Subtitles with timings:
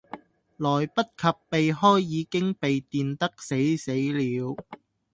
[0.57, 4.55] 來不及避開已經被電得死死了